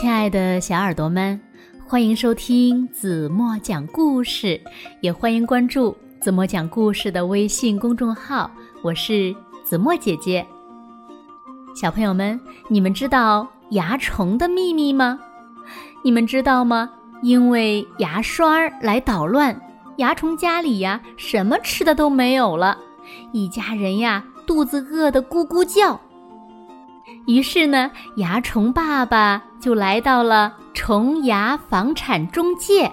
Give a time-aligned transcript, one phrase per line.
[0.00, 1.40] 亲爱的小耳朵们，
[1.84, 4.60] 欢迎收听子墨讲故事，
[5.00, 8.48] 也欢迎关注子墨讲故事的微信公众号。
[8.80, 9.34] 我是
[9.64, 10.46] 子墨姐姐。
[11.74, 15.18] 小朋友们，你们知道蚜虫的秘密吗？
[16.04, 16.88] 你们知道吗？
[17.20, 19.60] 因为牙刷来捣乱，
[19.96, 22.78] 蚜虫家里呀，什么吃的都没有了，
[23.32, 26.00] 一家人呀，肚子饿得咕咕叫。
[27.28, 32.90] 于是呢，蚜虫爸爸就来到了虫牙房产中介。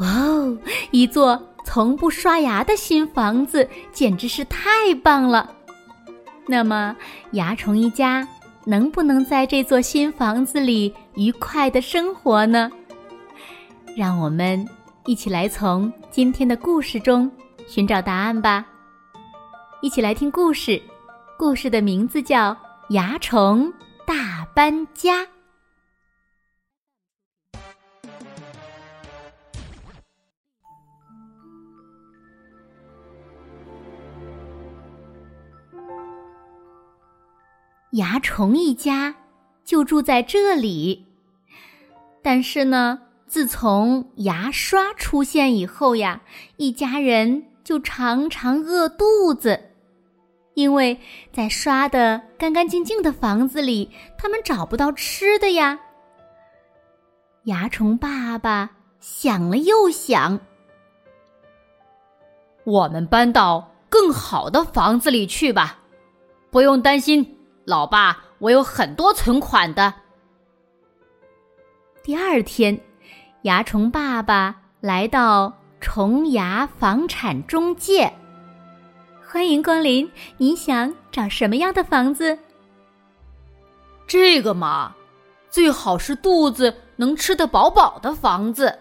[0.00, 0.58] 哇哦，
[0.90, 5.50] 一座从不刷牙的新房子，简直是太棒了！
[6.46, 6.94] 那么，
[7.30, 8.28] 蚜虫一家
[8.66, 12.70] 能不能在这座新房子里愉快的生活呢？
[13.96, 14.62] 让我们
[15.06, 17.32] 一起来从今天的故事中
[17.66, 18.62] 寻找答案吧。
[19.80, 20.78] 一起来听故事，
[21.38, 22.54] 故事的名字叫。
[22.90, 23.72] 蚜虫
[24.06, 25.26] 大搬家。
[37.90, 39.14] 蚜虫一家
[39.64, 41.06] 就住在这里，
[42.22, 46.20] 但是呢，自从牙刷出现以后呀，
[46.58, 49.73] 一家人就常常饿肚子。
[50.54, 50.98] 因为
[51.32, 55.78] 在刷的干干净净的房子里，他们找不到吃的呀。
[57.42, 60.40] 蚜虫爸爸想了又想，
[62.64, 65.78] 我们搬到更好的房子里去吧，
[66.50, 69.92] 不用担心，老爸，我有很多存款的。
[72.02, 72.80] 第二天，
[73.42, 78.12] 蚜虫爸爸来到虫牙房产中介。
[79.34, 82.38] 欢迎光临，你想找什么样的房子？
[84.06, 84.94] 这个嘛，
[85.50, 88.78] 最好是肚子能吃得饱饱的房子。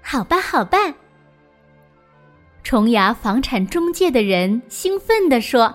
[0.00, 0.78] 好吧，好吧。
[2.62, 5.74] 虫牙房产中介的人兴奋地说：“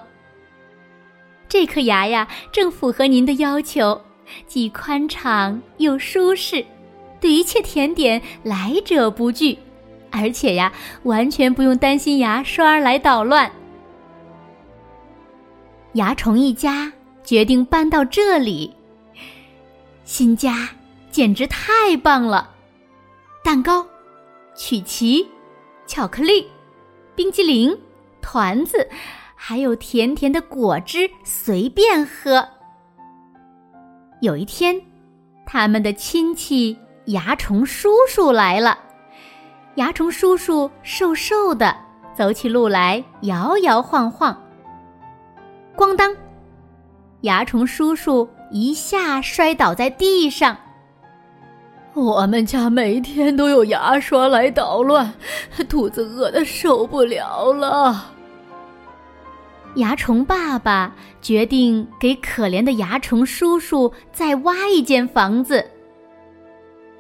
[1.49, 4.01] 这颗牙呀，正符合您的要求，
[4.47, 6.65] 既宽敞又舒适，
[7.19, 9.59] 对一切甜点来者不拒。”
[10.09, 10.71] 而且呀，
[11.03, 13.51] 完全不用担心牙刷来捣乱。
[15.97, 16.93] 蚜虫一家
[17.23, 18.71] 决定搬到这里。
[20.03, 20.69] 新家
[21.09, 22.51] 简直太棒了，
[23.43, 23.83] 蛋糕、
[24.55, 25.27] 曲奇、
[25.87, 26.47] 巧克力、
[27.15, 27.75] 冰激凌、
[28.21, 28.87] 团子，
[29.33, 32.47] 还有甜甜的果汁，随便喝。
[34.21, 34.79] 有一天，
[35.47, 38.77] 他们的亲戚蚜虫叔叔来了。
[39.73, 41.75] 蚜虫叔叔瘦瘦的，
[42.15, 44.39] 走起路来摇摇晃晃。
[45.77, 46.13] 咣当！
[47.21, 50.57] 蚜虫叔叔一下摔倒在地上。
[51.93, 55.13] 我们家每天都有牙刷来捣乱，
[55.69, 58.11] 肚子饿的受不了了。
[59.75, 65.63] 蚜虫爸爸决定给可怜的蚜虫叔叔再挖一间房子。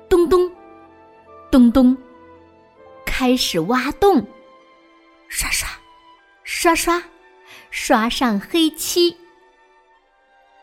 [0.07, 0.49] 咚咚，
[1.49, 1.97] 咚咚。
[3.05, 4.23] 开始挖洞，
[5.27, 5.67] 刷刷，
[6.43, 7.01] 刷刷，
[7.69, 9.15] 刷上黑漆。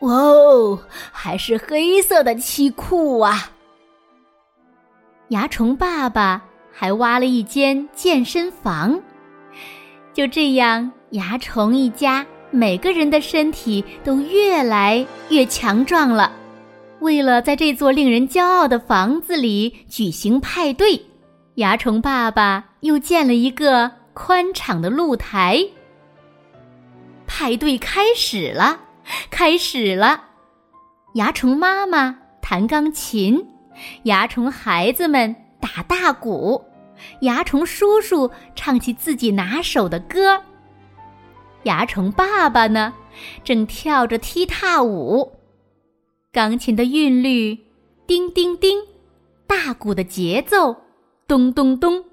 [0.00, 0.78] 哇哦，
[1.12, 3.50] 还是黑色的漆库啊！
[5.28, 9.00] 蚜虫爸爸还挖了一间健身房。
[10.12, 16.30] 就这样，蚜虫一家每个人的身体都越来越强壮了。
[17.00, 21.00] 为了在这座令人骄傲的房子里举行派对。
[21.54, 25.64] 蚜虫爸爸又建了一个宽敞的露台。
[27.36, 28.78] 派对开始了，
[29.28, 30.22] 开始了！
[31.14, 33.44] 蚜虫妈妈弹钢琴，
[34.04, 36.64] 蚜虫孩子们打大鼓，
[37.20, 40.44] 蚜虫叔叔唱起自己拿手的歌。
[41.64, 42.94] 蚜虫爸爸呢，
[43.42, 45.32] 正跳着踢踏舞。
[46.30, 47.58] 钢琴的韵律，
[48.06, 48.78] 叮叮叮；
[49.48, 50.76] 大鼓的节奏。
[51.26, 52.04] 咚咚咚，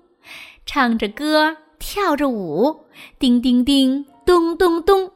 [0.66, 2.86] 唱着歌，跳着舞，
[3.20, 5.12] 叮叮叮，咚咚咚。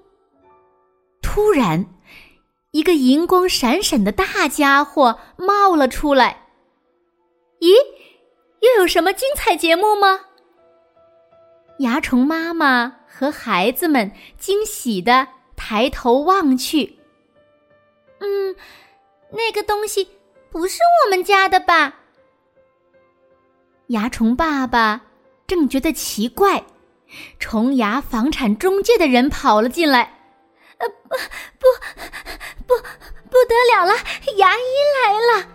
[1.22, 1.86] 突然，
[2.72, 6.48] 一个银光闪闪的大家伙冒了出来。
[7.60, 7.74] 咦，
[8.62, 10.22] 又有什么精彩节目吗？
[11.80, 16.98] 蚜虫妈妈和孩子们惊喜的抬头望去。
[18.19, 18.56] 嗯，
[19.31, 20.08] 那个东西
[20.50, 21.94] 不是我们家的吧？
[23.88, 25.01] 蚜虫爸爸
[25.46, 26.63] 正觉得奇怪，
[27.40, 30.19] 虫牙房产中介的人跑了进来。
[30.78, 31.16] “呃，不，
[31.57, 31.68] 不，
[32.68, 32.75] 不，
[33.30, 33.94] 不得了了，
[34.38, 34.62] 牙医
[35.04, 35.48] 来了！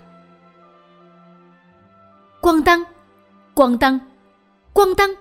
[2.41, 2.87] 咣当，
[3.55, 4.01] 咣当，
[4.73, 5.15] 咣当。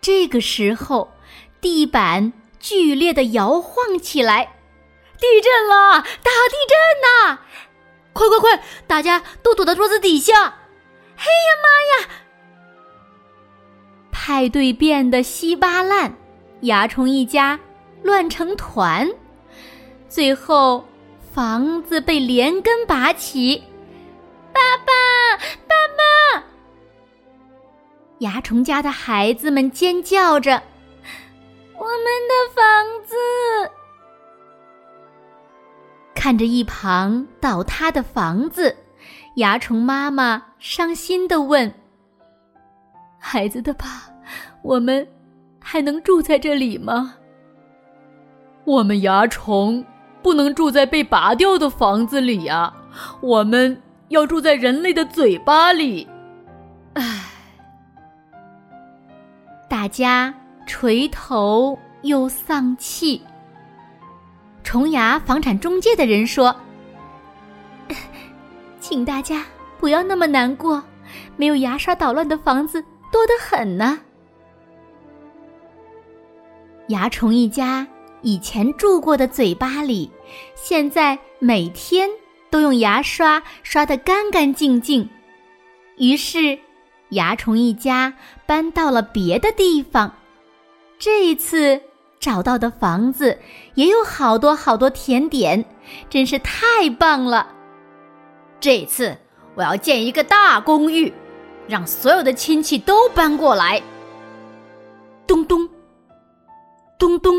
[0.00, 1.12] 这个时候，
[1.60, 4.56] 地板剧烈的摇晃起来，
[5.18, 6.00] 地震了！
[6.00, 7.40] 大地震呐！
[8.14, 10.34] 快快快，大家都躲到桌子底下！
[11.16, 12.08] 哎呀妈呀！
[14.22, 16.14] 派对变得稀巴烂，
[16.60, 17.58] 蚜虫一家
[18.02, 19.08] 乱成团，
[20.10, 20.84] 最后
[21.32, 23.56] 房子被连根拔起。
[24.52, 24.92] 爸爸，
[25.66, 26.44] 爸爸！
[28.18, 30.62] 蚜虫家的孩子们尖叫着
[31.78, 33.16] ：“我们的房子！”
[36.14, 38.76] 看着一旁倒塌的房子，
[39.34, 41.72] 蚜虫妈妈伤心的问
[43.18, 44.09] ：“孩子的爸，
[44.62, 45.06] 我们
[45.60, 47.14] 还能住在这里吗
[48.64, 49.84] ？”“我们蚜虫
[50.22, 52.72] 不能住在被拔掉的房子里呀，
[53.20, 56.06] 我们要住在人类的嘴巴里。”
[56.94, 57.26] 唉。
[59.68, 60.34] 大家
[60.66, 63.22] 垂头又丧气。
[64.64, 66.54] 虫牙房产中介的人说
[68.78, 69.44] ：“请大家
[69.78, 70.82] 不要那么难过，
[71.36, 73.98] 没有牙刷捣乱的房子多得很呢。”
[76.90, 77.86] 蚜虫一家
[78.20, 80.10] 以前住过的嘴巴里，
[80.56, 82.10] 现在每天
[82.50, 85.08] 都用牙刷刷得干干净净，
[85.96, 86.58] 于是。
[87.12, 88.14] 蚜虫一家
[88.46, 90.14] 搬到了别的地方，
[90.96, 91.80] 这一次
[92.20, 93.36] 找到的房子
[93.74, 95.64] 也有好多好多甜点，
[96.08, 97.48] 真是太棒了！
[98.60, 99.16] 这次
[99.56, 101.12] 我要建一个大公寓，
[101.66, 103.82] 让所有的亲戚都搬过来。
[105.26, 105.68] 咚咚，
[107.00, 107.34] 咚咚，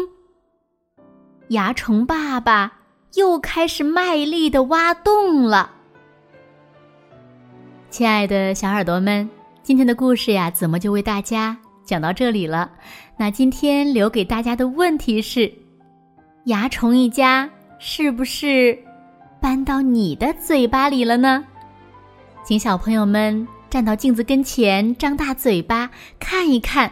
[1.49, 2.79] 蚜虫爸爸
[3.13, 5.69] 又开始卖力的挖洞了。
[7.91, 9.29] 亲爱的小耳朵们。
[9.61, 11.55] 今天的故事呀，怎么就为大家
[11.85, 12.71] 讲到这里了？
[13.15, 15.53] 那今天留给大家的问题是：
[16.45, 17.47] 蚜虫一家
[17.77, 18.75] 是不是
[19.39, 21.45] 搬到你的嘴巴里了呢？
[22.43, 25.87] 请小朋友们站到镜子跟前，张大嘴巴
[26.19, 26.91] 看一看，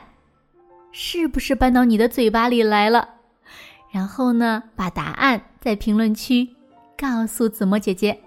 [0.92, 3.08] 是不是搬到你的嘴巴里来了？
[3.92, 6.48] 然后呢，把答案在评论区
[6.98, 8.20] 告诉子墨姐姐，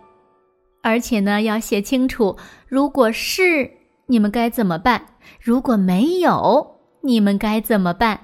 [0.83, 2.37] 而且呢，要写清楚，
[2.69, 3.71] 如果是。
[4.07, 5.01] 你们该怎么办？
[5.41, 8.21] 如果没有，你们该怎么办？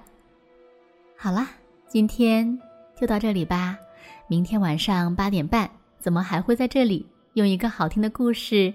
[1.16, 1.48] 好了，
[1.86, 2.58] 今天
[3.00, 3.78] 就到这里吧。
[4.26, 8.74] 明天晚上八点半，怎么还会在这里用一个好听的故事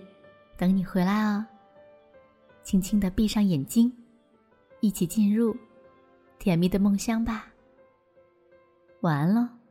[0.58, 1.46] 等你回来哦？
[2.64, 3.92] 轻轻的闭上眼睛，
[4.84, 5.56] 一起进入
[6.40, 7.48] 甜蜜的梦乡吧。
[9.00, 9.63] 晚安喽。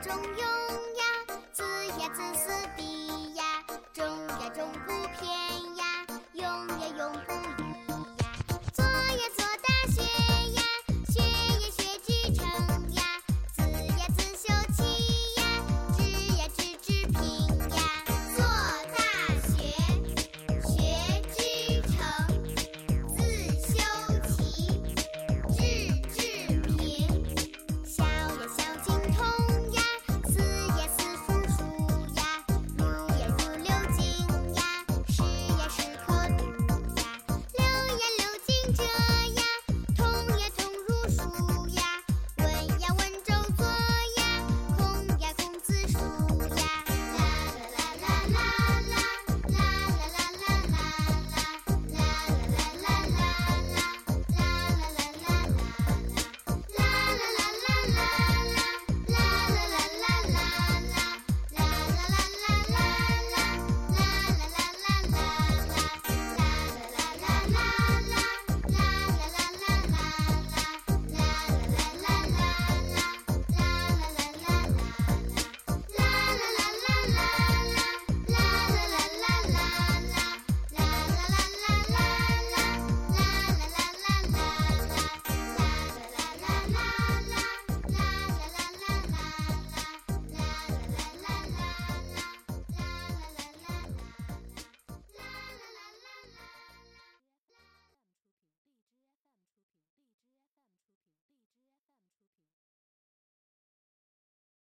[0.00, 0.57] 中有